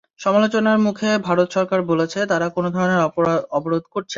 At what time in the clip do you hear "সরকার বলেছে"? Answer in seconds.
1.53-2.19